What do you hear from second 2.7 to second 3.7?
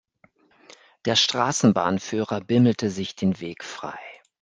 sich den Weg